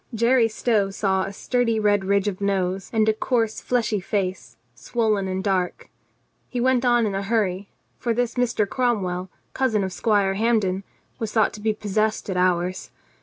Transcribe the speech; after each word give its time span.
Jerry 0.15 0.47
Stow 0.47 0.89
saw 0.89 1.21
a 1.25 1.31
sturdy 1.31 1.79
red 1.79 2.03
ridge 2.05 2.27
of 2.27 2.41
nose 2.41 2.89
and 2.91 3.07
a 3.07 3.13
coarse 3.13 3.61
fleshy 3.61 3.99
face, 3.99 4.57
swollen 4.73 5.27
and 5.27 5.43
dark. 5.43 5.91
He 6.49 6.59
went 6.59 6.83
on 6.83 7.05
in 7.05 7.13
a 7.13 7.21
hurry, 7.21 7.69
for 7.99 8.11
this 8.11 8.33
Mr. 8.33 8.67
Cromwell, 8.67 9.29
cousin 9.53 9.83
of 9.83 9.93
Squire 9.93 10.33
Hampden, 10.33 10.83
was 11.19 11.31
thought 11.31 11.53
to 11.53 11.61
be 11.61 11.75
possessed 11.75 12.31
at 12.31 12.35
hours. 12.35 12.89